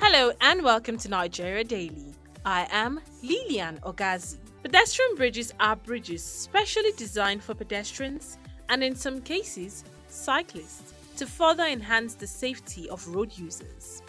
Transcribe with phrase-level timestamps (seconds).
[0.00, 2.14] Hello and welcome to Nigeria Daily.
[2.44, 4.38] I am Lilian Ogazi.
[4.62, 8.38] Pedestrian bridges are bridges specially designed for pedestrians
[8.68, 14.02] and, in some cases, cyclists to further enhance the safety of road users.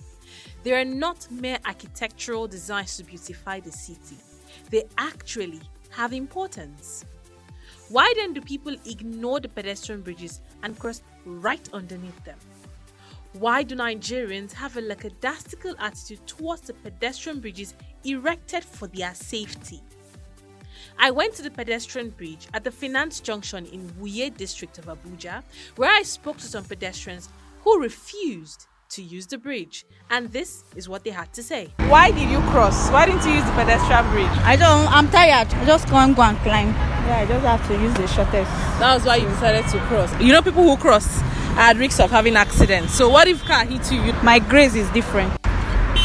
[0.64, 4.18] They are not mere architectural designs to beautify the city,
[4.70, 7.06] they actually have importance.
[7.90, 12.38] Why then do people ignore the pedestrian bridges and cross right underneath them?
[13.34, 19.82] Why do Nigerians have a lackadaisical attitude towards the pedestrian bridges erected for their safety?
[21.00, 25.44] I went to the pedestrian bridge at the Finance Junction in Wuye district of Abuja,
[25.76, 27.30] where I spoke to some pedestrians
[27.62, 31.70] who refused to use the bridge, and this is what they had to say.
[31.88, 32.90] Why did you cross?
[32.90, 34.32] Why didn't you use the pedestrian bridge?
[34.46, 34.88] I don't.
[34.92, 35.48] I'm tired.
[35.54, 36.70] I just can't go and climb.
[36.70, 38.52] Yeah, I just have to use the shortest.
[38.80, 40.22] That was why you decided to cross.
[40.22, 41.22] You know, people who cross
[41.54, 42.94] are at risk of having accidents.
[42.94, 44.02] So, what if car hits you?
[44.04, 45.34] you My grace is different.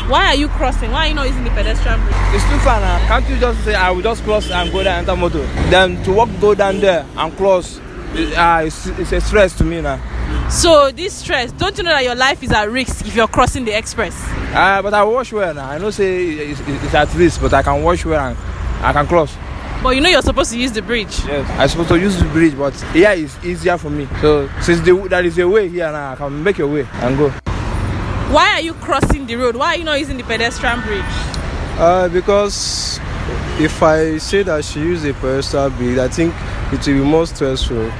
[0.08, 0.90] why are you crossing?
[0.90, 2.14] Why are you not using the pedestrian bridge?
[2.34, 2.98] It's too far now.
[3.06, 5.44] Can't you just say I will just cross and go there and enter motor?
[5.70, 7.78] Then to walk go down there and cross,
[8.14, 10.00] it- uh, it's, it's a stress to me now.
[10.52, 13.64] So, this stress, don't you know that your life is at risk if you're crossing
[13.64, 14.14] the express?
[14.54, 15.70] Uh, but I wash well now.
[15.70, 18.36] I know say it's, it's it's at risk, but I can wash well and
[18.84, 19.34] I can cross.
[19.82, 21.24] But you know you're supposed to use the bridge.
[21.24, 21.48] Yes.
[21.58, 24.06] I'm supposed to use the bridge, but here is easier for me.
[24.20, 27.16] So since the, there is a way here now, I can make a way and
[27.16, 27.30] go.
[28.30, 29.56] Why are you crossing the road?
[29.56, 31.02] Why are you not using the pedestrian bridge?
[31.78, 33.00] Uh, because
[33.58, 36.34] if I say that she used a pedestrian bridge, I think
[36.74, 37.90] it will be more stressful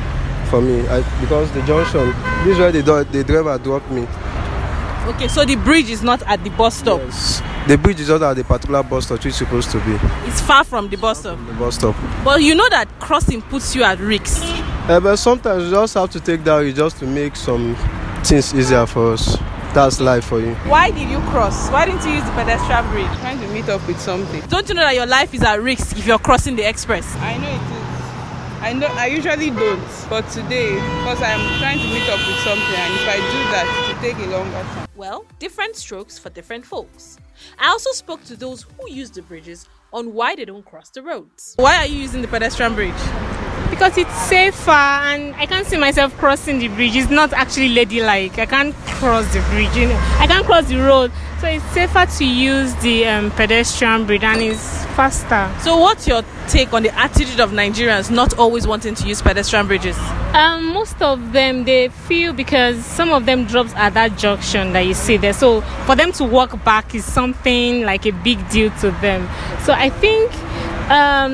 [0.53, 0.86] for me.
[0.86, 2.08] I, because the junction,
[2.45, 4.03] this is where the, the driver dropped me.
[5.08, 7.00] Okay, so the bridge is not at the bus stop.
[7.00, 7.42] Yes.
[7.67, 9.97] The bridge is not at the particular bus stop which it's supposed to be.
[10.28, 11.39] It's far from the bus stop.
[11.47, 11.97] The bus stop.
[12.23, 14.42] But you know that crossing puts you at risk.
[14.45, 17.75] Uh, but sometimes you just have to take that risk just to make some
[18.23, 19.39] things easier for us.
[19.73, 20.55] That's life for you.
[20.68, 21.70] Why did you cross?
[21.70, 23.18] Why didn't you use the pedestrian bridge?
[23.20, 24.42] trying to meet up with something.
[24.51, 27.17] Don't you know that your life is at risk if you're crossing the express?
[27.17, 27.71] I know it is.
[28.62, 32.77] I know I usually don't, but today, because I'm trying to meet up with something,
[32.77, 34.89] and if I do that, it will take a longer time.
[34.95, 37.18] Well, different strokes for different folks.
[37.58, 41.02] I also spoke to those who use the bridges on why they don't cross the
[41.02, 41.55] roads.
[41.56, 42.95] Why are you using the pedestrian bridge?
[43.73, 46.94] because it's safer and I can't see myself crossing the bridge.
[46.94, 48.39] It's not actually ladylike.
[48.39, 49.96] I can't cross the bridge, you know.
[50.18, 51.11] I can't cross the road.
[51.42, 55.53] So it's safer to use the um, pedestrian bridge and it's faster.
[55.61, 59.67] So, what's your take on the attitude of Nigerians not always wanting to use pedestrian
[59.67, 59.98] bridges?
[60.35, 64.83] Um, most of them they feel because some of them drops at that junction that
[64.86, 65.33] you see there.
[65.33, 69.29] So for them to walk back is something like a big deal to them.
[69.64, 70.33] So I think
[70.92, 71.33] um,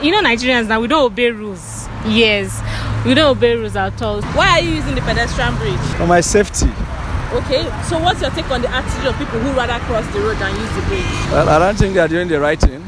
[0.00, 1.88] you know Nigerians now we don't obey rules.
[2.06, 2.62] Yes,
[3.04, 4.22] we don't obey rules at all.
[4.22, 5.80] Why are you using the pedestrian bridge?
[5.96, 6.70] For my safety.
[7.30, 10.38] Okay, so what's your take on the attitude of people who rather cross the road
[10.38, 11.04] than use the bridge?
[11.30, 12.82] Well, I don't think they are doing the right thing.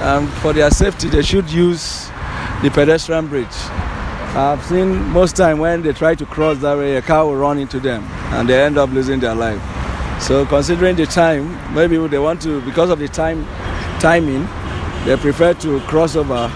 [0.00, 2.06] Um, for their safety, they should use
[2.62, 3.48] the pedestrian bridge.
[4.32, 7.58] I've seen most time when they try to cross that way, a car will run
[7.58, 9.60] into them and they end up losing their life.
[10.22, 13.44] So, considering the time, maybe they want to, because of the time
[13.98, 14.46] timing,
[15.04, 16.48] they prefer to cross over.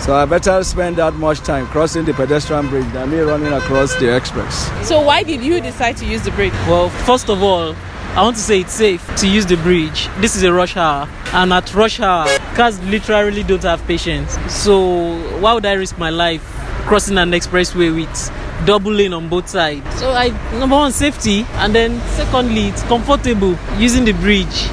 [0.00, 3.94] So, I better spend that much time crossing the pedestrian bridge than me running across
[3.96, 4.70] the express.
[4.88, 6.52] So, why did you decide to use the bridge?
[6.66, 7.74] Well, first of all,
[8.14, 10.08] I want to say it's safe to use the bridge.
[10.18, 14.38] This is a rush hour, and at rush hour, cars literally don't have patience.
[14.48, 16.42] So, why would I risk my life
[16.86, 20.00] crossing an expressway with double lane on both sides?
[20.00, 20.28] So, I
[20.58, 24.68] number one, safety, and then secondly, it's comfortable using the bridge.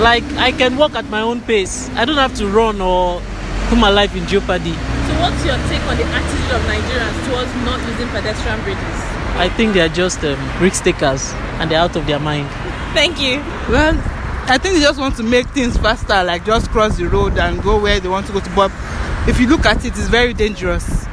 [0.00, 3.22] Like, I can walk at my own pace, I don't have to run or
[3.72, 4.72] put my life in jeopardy.
[4.72, 8.98] So, what's your take on the attitude of Nigerians towards not using pedestrian bridges?
[9.40, 12.50] I think they are just um, risk takers and they're out of their mind.
[12.92, 13.38] Thank you.
[13.72, 13.96] Well,
[14.46, 17.62] I think they just want to make things faster, like just cross the road and
[17.62, 18.50] go where they want to go to.
[18.54, 18.70] But
[19.26, 21.06] if you look at it, it's very dangerous.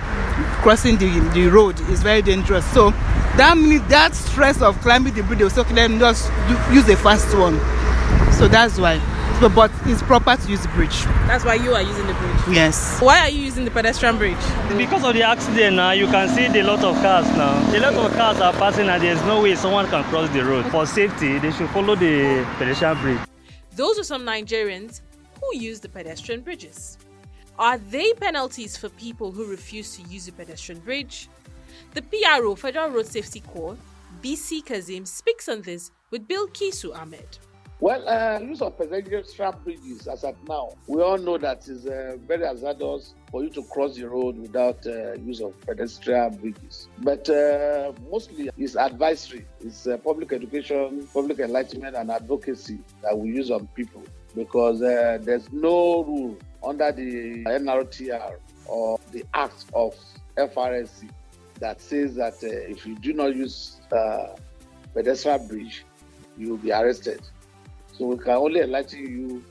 [0.61, 2.65] Crossing the, the road is very dangerous.
[2.73, 2.91] So
[3.39, 6.27] that means that stress of climbing the bridge, they will say, okay, let me just
[6.49, 7.57] do, use the fast one.
[8.33, 8.99] So that's why.
[9.39, 11.03] But, but it's proper to use the bridge.
[11.27, 12.55] That's why you are using the bridge.
[12.55, 12.99] Yes.
[12.99, 14.35] Why are you using the pedestrian bridge?
[14.75, 17.57] Because of the accident now, you can see the lot of cars now.
[17.73, 20.65] A lot of cars are passing and there's no way someone can cross the road.
[20.71, 23.19] For safety, they should follow the pedestrian bridge.
[23.77, 24.99] Those are some Nigerians
[25.39, 26.97] who use the pedestrian bridges.
[27.57, 31.29] Are they penalties for people who refuse to use the pedestrian bridge?
[31.93, 33.77] The PRO, Federal Road Safety Corps,
[34.21, 37.39] Bisi Kazeem, speaks on this with Bill Kisu Ahmed.
[37.81, 42.17] Well, uh, use of pedestrian bridges as at now, we all know that is uh,
[42.27, 46.89] very hazardous for you to cross the road without uh, use of pedestrian bridges.
[46.97, 53.29] But uh, mostly it's advisory, it's uh, public education, public enlightenment, and advocacy that we
[53.29, 54.03] use on people
[54.35, 59.95] because uh, there's no rule under the NRTR or the Act of
[60.35, 61.09] FRSC
[61.61, 63.77] that says that uh, if you do not use
[64.93, 65.85] pedestrian bridge,
[66.37, 67.21] you will be arrested.
[67.99, 69.43] So we can only enlighten you,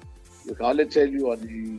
[0.47, 1.79] we can only tell you on the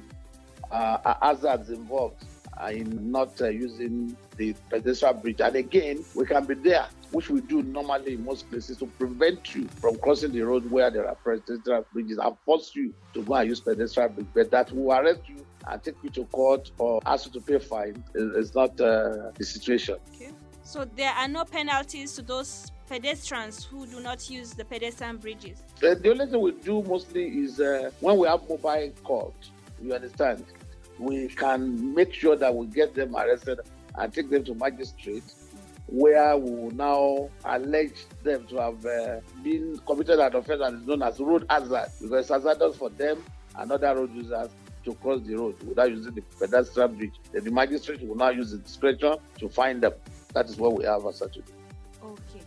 [0.71, 2.23] uh, hazards involved
[2.71, 5.41] in not uh, using the pedestrian bridge.
[5.41, 9.55] And again, we can be there, which we do normally in most places, to prevent
[9.55, 13.33] you from crossing the road where there are pedestrian bridges and force you to go
[13.33, 14.27] and use pedestrian bridge.
[14.35, 17.57] But that will arrest you and take you to court or ask you to pay
[17.57, 19.95] fine is, not uh, the situation.
[20.13, 20.29] Okay.
[20.69, 25.63] So there are no penalties to those pedestrians who do not use the pedestrian bridges?
[25.77, 29.33] Uh, the only thing we do mostly is uh, when we have mobile court,
[29.81, 30.45] you understand,
[30.99, 33.61] we can make sure that we get them arrested
[33.95, 35.23] and take them to magistrate
[35.87, 40.87] where we will now allege them to have uh, been committed an offense and is
[40.87, 43.23] known as road hazard because it's hazardous for them
[43.57, 44.49] and other road users
[44.85, 47.13] to cross the road without using the pedestrian bridge.
[47.33, 49.93] The magistrate will now use the discretion to find them.
[50.33, 51.37] That is what we have as such.
[52.03, 52.41] Okay.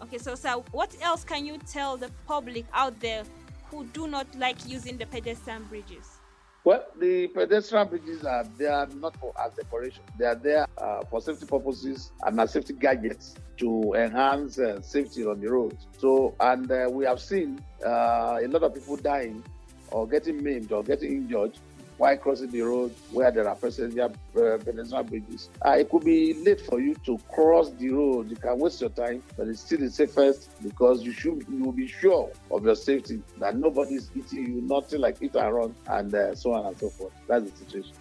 [0.00, 3.24] Okay, so sir, what else can you tell the public out there
[3.70, 6.18] who do not like using the pedestrian bridges?
[6.64, 10.02] Well, the pedestrian bridges are there not for as decoration.
[10.18, 15.24] They are there uh, for safety purposes and as safety gadgets to enhance uh, safety
[15.24, 15.76] on the road.
[15.98, 19.42] So, and uh, we have seen uh, a lot of people dying
[19.90, 21.52] or getting maimed or getting injured
[21.98, 25.50] while crossing the road where there are passenger uh, pedestrian bridges.
[25.64, 28.30] Uh, it could be late for you to cross the road.
[28.30, 31.72] You can waste your time, but it's still the safest because you should you will
[31.72, 35.74] be sure of your safety that nobody is hitting you, nothing like hit and run,
[35.88, 37.12] and uh, so on and so forth.
[37.26, 37.92] That's the situation.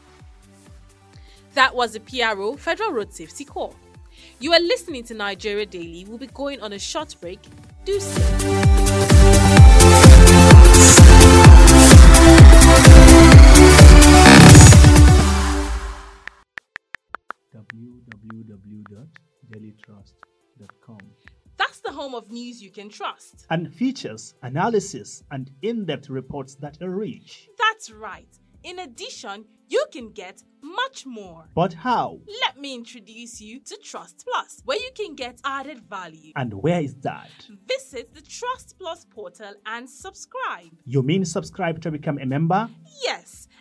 [1.56, 3.74] That was the PRO Federal Road Safety Corps.
[4.40, 6.06] You are listening to Nigeria Daily.
[6.08, 7.40] We'll be going on a short break.
[7.84, 9.17] Do so.
[21.58, 23.46] That's the home of news you can trust.
[23.50, 27.50] And features, analysis, and in depth reports that are rich.
[27.58, 28.28] That's right.
[28.64, 31.50] In addition, you can get much more.
[31.54, 32.20] But how?
[32.42, 36.32] Let me introduce you to Trust Plus, where you can get added value.
[36.36, 37.30] And where is that?
[37.68, 40.72] Visit the Trust Plus portal and subscribe.
[40.86, 42.70] You mean subscribe to become a member?
[43.04, 43.48] Yes,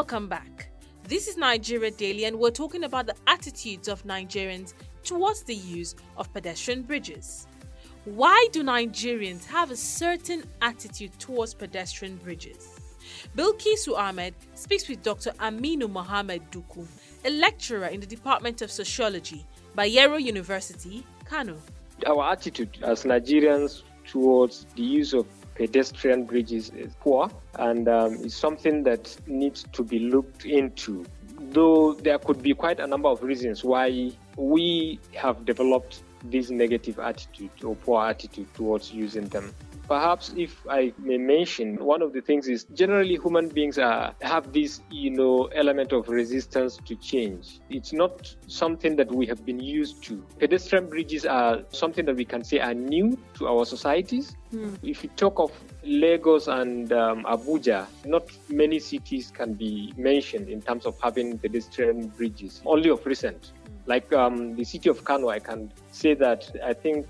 [0.00, 0.70] Welcome back.
[1.06, 4.72] This is Nigeria Daily, and we're talking about the attitudes of Nigerians
[5.04, 7.46] towards the use of pedestrian bridges.
[8.06, 12.80] Why do Nigerians have a certain attitude towards pedestrian bridges?
[13.36, 15.32] Bilkisu Ahmed speaks with Dr.
[15.32, 16.86] Aminu Mohammed Duku,
[17.26, 19.44] a lecturer in the Department of Sociology,
[19.76, 21.58] Bayero University, Kano.
[22.06, 28.34] Our attitude as Nigerians towards the use of pedestrian bridges is poor and um, is
[28.34, 31.04] something that needs to be looked into.
[31.38, 36.98] Though there could be quite a number of reasons why we have developed this negative
[36.98, 39.54] attitude or poor attitude towards using them.
[39.90, 44.52] Perhaps, if I may mention, one of the things is generally human beings are, have
[44.52, 47.58] this, you know, element of resistance to change.
[47.70, 50.24] It's not something that we have been used to.
[50.38, 54.36] Pedestrian bridges are something that we can say are new to our societies.
[54.52, 54.76] Hmm.
[54.84, 55.50] If you talk of
[55.82, 62.10] Lagos and um, Abuja, not many cities can be mentioned in terms of having pedestrian
[62.10, 63.50] bridges, only of recent.
[63.86, 67.06] Like um, the city of Kano, I can say that I think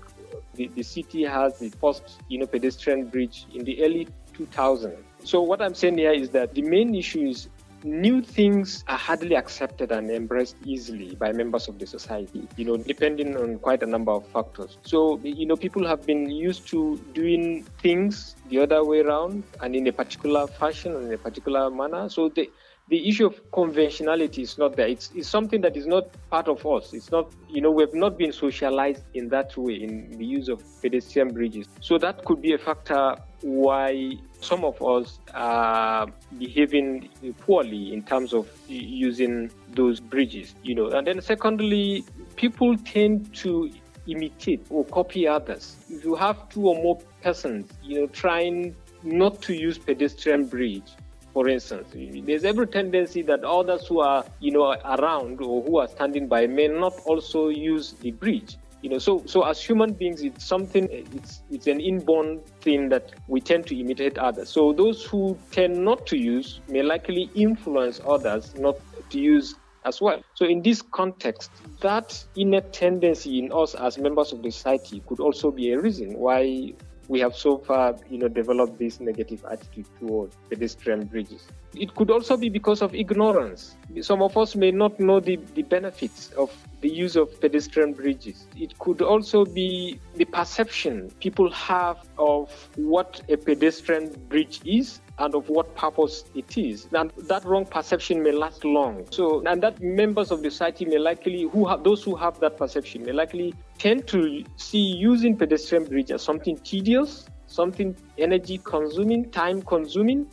[0.55, 4.97] the, the city has the first you know pedestrian bridge in the early 2000s.
[5.23, 7.47] So what I'm saying here is that the main issue is
[7.83, 12.77] new things are hardly accepted and embraced easily by members of the society, you know,
[12.77, 14.77] depending on quite a number of factors.
[14.83, 19.75] So, you know, people have been used to doing things the other way around and
[19.75, 22.09] in a particular fashion and in a particular manner.
[22.09, 22.49] So they
[22.91, 24.87] the issue of conventionality is not there.
[24.87, 26.91] It's, it's something that is not part of us.
[26.91, 30.61] It's not, you know, we've not been socialized in that way in the use of
[30.81, 31.69] pedestrian bridges.
[31.79, 36.05] So that could be a factor why some of us are
[36.37, 37.07] behaving
[37.39, 40.89] poorly in terms of using those bridges, you know.
[40.89, 42.03] And then secondly,
[42.35, 43.71] people tend to
[44.05, 45.77] imitate or copy others.
[45.89, 50.91] If you have two or more persons, you know, trying not to use pedestrian bridge,
[51.33, 55.87] for instance, there's every tendency that others who are, you know, around or who are
[55.87, 58.57] standing by may not also use the bridge.
[58.81, 60.87] You know, so so as human beings, it's something.
[60.91, 64.49] It's it's an inborn thing that we tend to imitate others.
[64.49, 68.77] So those who tend not to use may likely influence others not
[69.11, 70.23] to use as well.
[70.33, 75.19] So in this context, that inner tendency in us as members of the society could
[75.19, 76.73] also be a reason why
[77.11, 81.45] we have so far, you know, developed this negative attitude towards pedestrian bridges.
[81.75, 83.75] It could also be because of ignorance.
[83.99, 88.47] Some of us may not know the, the benefits of the use of pedestrian bridges.
[88.55, 95.35] It could also be the perception people have of what a pedestrian bridge is and
[95.35, 96.87] of what purpose it is.
[96.91, 99.05] And that wrong perception may last long.
[99.11, 102.57] So, and that members of the society may likely, who have those who have that
[102.57, 109.29] perception, may likely tend to see using pedestrian bridge as something tedious, something energy consuming,
[109.31, 110.27] time consuming,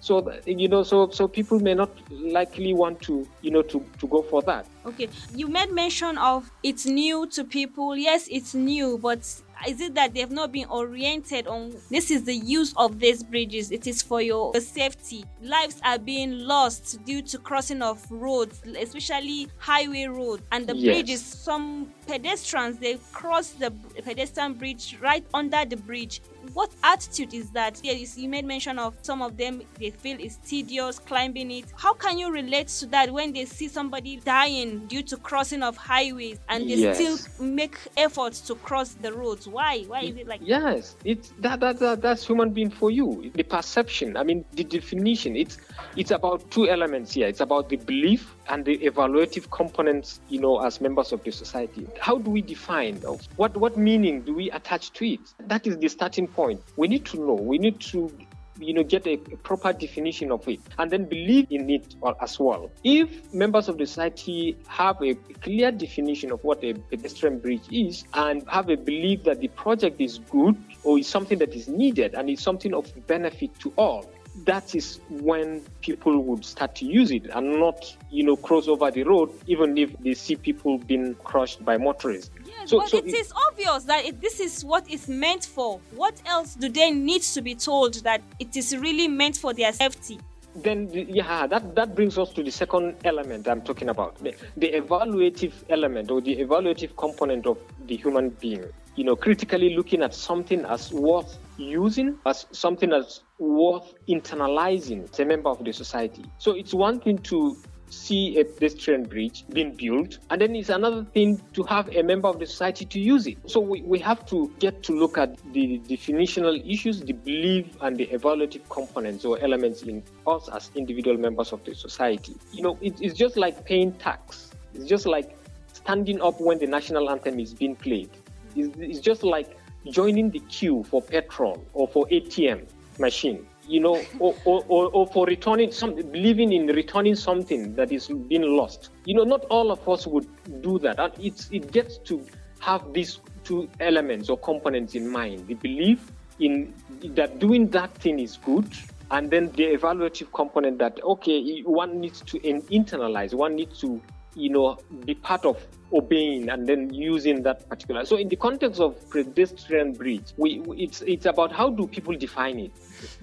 [0.00, 4.06] so you know so so people may not likely want to you know to to
[4.06, 8.98] go for that okay you made mention of it's new to people yes it's new
[8.98, 9.20] but
[9.66, 13.70] is it that they've not been oriented on this is the use of these bridges.
[13.70, 15.24] It is for your safety.
[15.42, 20.84] Lives are being lost due to crossing of roads especially highway road and the Yes.
[20.84, 23.70] bridges some pedestrians they cross the
[24.04, 26.20] pedestrian bridge right under the bridge
[26.54, 29.90] what attitude is that yeah, you, see- you made mention of some of them they
[29.90, 34.16] feel it's tedious climbing it how can you relate to that when they see somebody
[34.16, 36.96] dying due to crossing of highways and they Yes.
[37.24, 41.60] still make efforts to cross the roads why why is it like Yes, it's that,
[41.60, 43.30] that, that that's human being for you.
[43.34, 45.36] The perception, I mean, the definition.
[45.36, 45.58] It's
[45.96, 47.26] it's about two elements here.
[47.26, 50.20] It's about the belief and the evaluative components.
[50.28, 52.96] You know, as members of the society, how do we define
[53.36, 55.20] what what meaning do we attach to it?
[55.46, 56.62] That is the starting point.
[56.76, 57.34] We need to know.
[57.34, 58.12] We need to
[58.60, 62.38] you know get a, a proper definition of it and then believe in it as
[62.38, 67.62] well if members of the society have a clear definition of what a pedestrian bridge
[67.70, 71.68] is and have a belief that the project is good or is something that is
[71.68, 74.10] needed and is something of benefit to all
[74.44, 78.90] that is when people would start to use it and not you know cross over
[78.90, 82.98] the road even if they see people being crushed by motorists Yes, So- but so
[82.98, 85.80] it it- is obvious that it, this is what it's meant for.
[85.94, 89.72] What else do they need to be told that it is really meant for their
[89.72, 90.18] safety?
[90.62, 94.72] Then yeah that that brings us to the second element i'm talking about the, the
[94.72, 98.64] evaluative element or the evaluative component of the human being.
[98.96, 105.20] You know critically looking at something as worth using as something as worth internalizing as
[105.20, 106.24] a member of the society.
[106.38, 107.56] So it's one thing to
[107.90, 112.28] see a pedestrian bridge being built and then it's another thing to have a member
[112.28, 113.38] of the society to use it.
[113.46, 117.96] So we, we have to get to look at the definitional issues the belief and
[117.96, 122.36] the evaluative components or elements in us as individual members of the society.
[122.52, 124.50] You know it, it's just like paying tax.
[124.74, 125.36] It's just like
[125.72, 128.10] standing up when the national anthem is being played.
[128.54, 129.56] It's, it's just like
[129.90, 132.66] joining the queue for petrol or for atm
[132.98, 137.92] machine you know or, or, or, or for returning something, believing in returning something that
[137.92, 138.90] is being lost.
[139.04, 140.26] You know not all of us would
[140.62, 140.98] do that.
[140.98, 142.24] And it's it gets to
[142.60, 145.46] have these two elements or components in mind.
[145.46, 146.10] The belief
[146.40, 148.66] in that doing that thing is good
[149.10, 154.00] and then the evaluative component that okay one needs to internalize one needs to
[154.38, 155.56] you know be part of
[155.92, 158.04] obeying and then using that particular.
[158.04, 162.58] So in the context of pedestrian bridge we it's it's about how do people define
[162.58, 162.72] it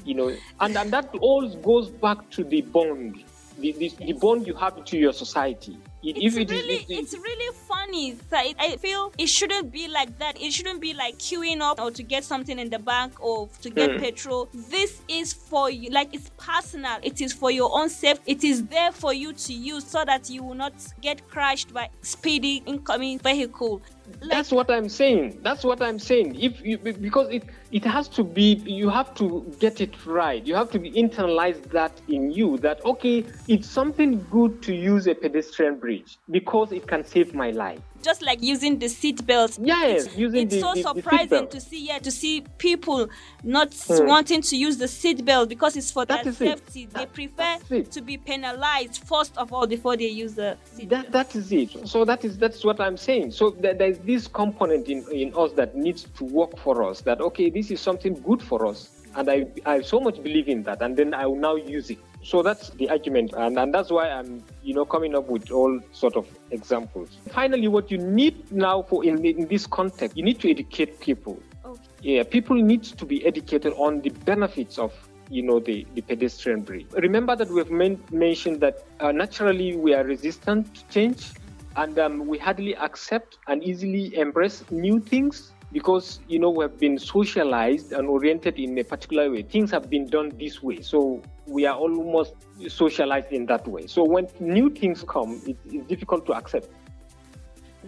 [0.06, 0.34] you know?
[0.62, 3.24] And, and that all goes back to the bond
[3.60, 5.78] the, the, the bond you have to your society.
[6.04, 7.56] It- It's if it is- really, it- it's really
[7.86, 8.18] funny.
[8.60, 10.40] I feel it shouldn't be like that.
[10.42, 13.70] It shouldn't be like queuing up or to get something in the bank or to
[13.70, 14.00] get Hmm.
[14.00, 14.50] petrol.
[14.54, 16.98] This is for you, like it's personal.
[17.04, 18.32] It is for your own safety.
[18.32, 21.90] It is there for you to use so that you will not get crashed by
[22.02, 23.82] speedy incoming vehicle.
[24.30, 28.24] that's what i'm saying that's what i'm saying if you because it it has to
[28.24, 32.56] be you have to get it right you have to be internalize that in you
[32.60, 37.50] that okay it's something good to use a pedestrian bridge because it can save my
[37.50, 39.58] life just like using the seat belt.
[39.62, 43.08] Yes, it's, using it's the, so the, the surprising to see yeah to see people
[43.44, 44.06] not Hmm.
[44.08, 46.48] wanting to use the seat belt because it's for That their is it.
[46.60, 46.86] safety.
[46.94, 51.36] They prefer to be penalized first of all before they use the seat that that
[51.36, 55.04] is it so that is that's what i'm saying so th- there's this component in
[55.12, 58.66] in us that needs to work for us that okay this is something good for
[58.68, 61.90] us and i i so much believe in that and then i will now use
[61.90, 65.52] it so that's the argument and, and that's why i'm you know coming up with
[65.52, 67.10] all sort of examples.
[67.30, 71.40] Finally what you need now for in, in this context you need to educate people.
[71.64, 71.82] Okay.
[72.02, 74.92] yeah people need to be educated on the benefits of
[75.30, 79.94] you know the, the pedestrian bridge remember that we've men- mentioned that uh, naturally we
[79.94, 81.32] are resistant to change
[81.78, 86.80] and um, we hardly accept and easily embrace new things because you know we have
[86.80, 89.42] been socialized and oriented in a particular way.
[89.42, 90.82] Things have been done this way.
[90.82, 92.34] So we are almost
[92.68, 96.68] socialized in that way so when new things come it, it's difficult to accept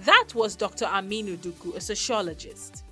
[0.06, 0.86] That was Dr.
[0.86, 2.84] Aminu Duku, a sociologist.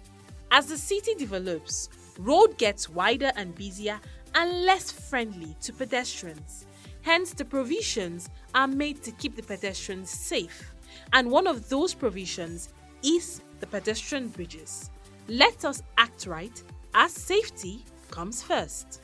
[0.49, 3.99] As the city develops, road gets wider and busier
[4.33, 6.65] and less friendly to pedestrians.
[7.03, 10.73] Hence, the provisions are made to keep the pedestrians safe.
[11.13, 12.69] And one of those provisions
[13.03, 14.89] is the pedestrian bridges.
[15.27, 16.59] Let us act right
[16.95, 19.01] as safety comes first.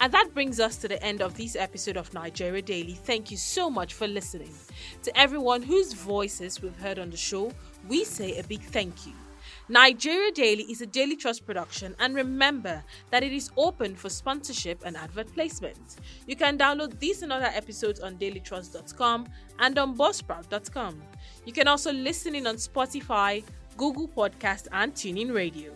[0.00, 2.94] And that brings us to the end of this episode of Nigeria Daily.
[2.94, 4.54] Thank you so much for listening.
[5.02, 7.52] To everyone whose voices we've heard on the show,
[7.88, 9.12] we say a big thank you.
[9.70, 14.82] Nigeria Daily is a Daily Trust production, and remember that it is open for sponsorship
[14.86, 15.96] and advert placement.
[16.26, 19.26] You can download these and other episodes on dailytrust.com
[19.58, 21.02] and on buzzsprout.com.
[21.44, 23.44] You can also listen in on Spotify,
[23.76, 25.72] Google Podcast, and TuneIn Radio.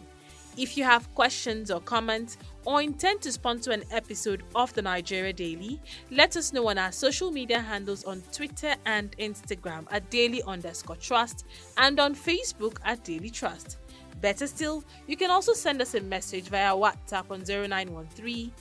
[0.56, 5.32] If you have questions or comments or intend to sponsor an episode of the Nigeria
[5.32, 10.42] Daily, let us know on our social media handles on Twitter and Instagram at daily
[10.44, 11.44] underscore trust
[11.76, 13.78] and on Facebook at Daily Trust.
[14.20, 18.52] Better still, you can also send us a message via WhatsApp on 0913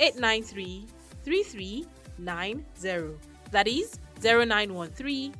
[0.00, 0.86] 893
[1.24, 3.18] 3390.
[3.50, 5.34] That is 0913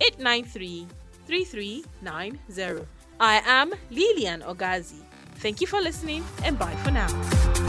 [0.00, 0.86] 893
[1.26, 2.86] 3390.
[3.20, 5.07] I am Lilian Ogazi.
[5.38, 7.67] Thank you for listening and bye for now.